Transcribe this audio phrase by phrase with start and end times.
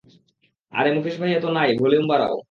[0.73, 2.35] আরে, মুকেশ ভাইয়া তো নাই, ভলিউম বাড়াও।